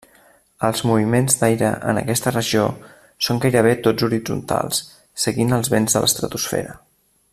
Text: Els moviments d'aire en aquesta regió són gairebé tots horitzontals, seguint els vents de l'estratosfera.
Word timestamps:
Els 0.67 0.79
moviments 0.91 1.35
d'aire 1.41 1.67
en 1.91 1.99
aquesta 2.01 2.33
regió 2.33 2.63
són 3.27 3.43
gairebé 3.43 3.75
tots 3.89 4.07
horitzontals, 4.09 4.81
seguint 5.27 5.55
els 5.59 5.71
vents 5.75 5.99
de 5.99 6.03
l'estratosfera. 6.07 6.75